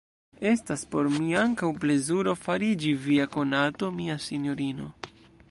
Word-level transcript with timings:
Estas 0.51 0.85
por 0.95 1.09
mi 1.17 1.29
ankaŭ 1.41 1.69
plezuro 1.83 2.33
fariĝi 2.47 2.95
via 3.05 3.29
konato, 3.37 3.93
mia 4.01 4.19
sinjorino! 4.31 4.91